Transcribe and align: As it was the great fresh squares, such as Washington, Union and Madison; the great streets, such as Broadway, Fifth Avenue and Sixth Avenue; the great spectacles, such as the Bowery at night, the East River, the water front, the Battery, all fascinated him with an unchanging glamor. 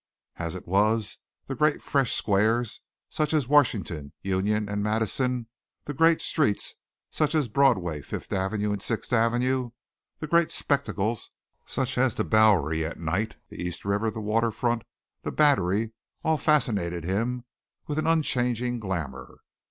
As 0.37 0.55
it 0.55 0.67
was 0.67 1.19
the 1.45 1.53
great 1.53 1.79
fresh 1.83 2.13
squares, 2.13 2.81
such 3.07 3.35
as 3.35 3.47
Washington, 3.47 4.13
Union 4.23 4.67
and 4.67 4.81
Madison; 4.81 5.45
the 5.85 5.93
great 5.93 6.23
streets, 6.23 6.73
such 7.11 7.35
as 7.35 7.47
Broadway, 7.47 8.01
Fifth 8.01 8.33
Avenue 8.33 8.71
and 8.71 8.81
Sixth 8.81 9.13
Avenue; 9.13 9.69
the 10.17 10.25
great 10.25 10.51
spectacles, 10.51 11.29
such 11.67 11.99
as 11.99 12.15
the 12.15 12.23
Bowery 12.23 12.83
at 12.83 12.97
night, 12.99 13.35
the 13.49 13.61
East 13.61 13.85
River, 13.85 14.09
the 14.09 14.19
water 14.21 14.49
front, 14.49 14.85
the 15.21 15.31
Battery, 15.31 15.91
all 16.23 16.39
fascinated 16.39 17.03
him 17.03 17.43
with 17.85 17.99
an 17.99 18.07
unchanging 18.07 18.79
glamor. 18.79 19.37